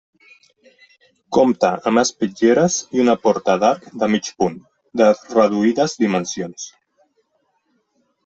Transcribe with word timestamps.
Compta 1.35 1.67
amb 1.89 2.01
espitlleres 2.03 2.77
i 2.97 3.03
una 3.03 3.15
porta 3.27 3.55
d'arc 3.63 3.85
de 4.03 4.09
mig 4.13 4.29
punt, 4.41 4.57
de 5.03 5.09
reduïdes 5.37 5.95
dimensions. 6.05 6.65